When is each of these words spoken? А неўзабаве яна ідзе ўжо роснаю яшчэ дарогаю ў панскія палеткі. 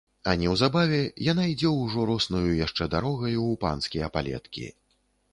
А 0.31 0.33
неўзабаве 0.43 1.01
яна 1.31 1.43
ідзе 1.49 1.73
ўжо 1.81 2.05
роснаю 2.09 2.53
яшчэ 2.59 2.87
дарогаю 2.95 3.33
ў 3.49 3.53
панскія 3.65 4.09
палеткі. 4.17 4.65